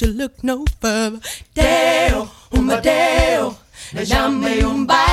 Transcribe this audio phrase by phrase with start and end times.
[0.00, 1.20] You look no further.
[1.54, 3.54] Deo, umbadeo,
[3.92, 5.09] llame un baile.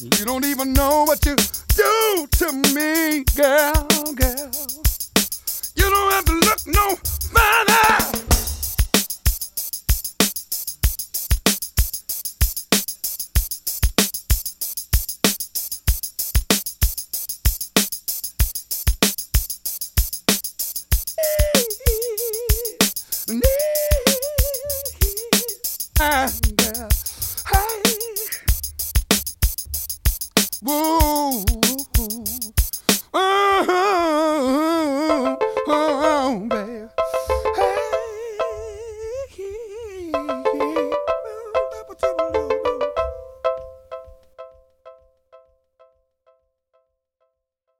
[0.00, 4.50] You don't even know what you do to me, girl, girl.
[5.74, 6.94] You don't have to look no
[7.32, 8.08] further.
[26.00, 26.47] Ah.